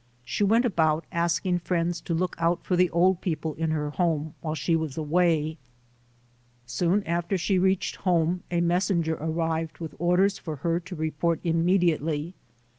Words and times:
She 0.25 0.43
went 0.43 0.65
about 0.65 1.05
asking 1.11 1.59
friends 1.59 2.01
to 2.01 2.15
look 2.15 2.35
out 2.39 2.63
for 2.63 2.75
the 2.75 2.89
old 2.89 3.21
people 3.21 3.53
in 3.53 3.69
her 3.69 3.91
home 3.91 4.33
while 4.41 4.55
she 4.55 4.75
was 4.75 4.97
away. 4.97 5.59
Soon 6.65 7.03
after 7.03 7.37
she 7.37 7.59
reached 7.59 7.97
home, 7.97 8.41
a 8.49 8.61
messenger 8.61 9.15
ar 9.21 9.29
rived 9.29 9.77
with 9.77 9.93
orders 9.99 10.39
for 10.39 10.55
her 10.55 10.79
to 10.79 10.95
report 10.95 11.39
immediately. 11.43 12.33